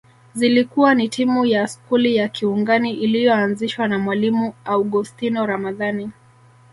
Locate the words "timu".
1.09-1.45